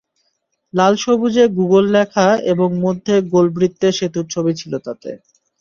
[0.73, 5.09] লাল-সবুজে Google লেখা এবং মধ্যে গোল বৃত্তে সেতুর ছবি ছিল তাতে।